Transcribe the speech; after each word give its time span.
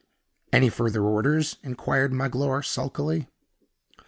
"Any 0.51 0.69
further 0.69 1.03
orders?" 1.03 1.57
inquired 1.61 2.11
Magloire, 2.11 2.63
sulkily. 2.63 3.27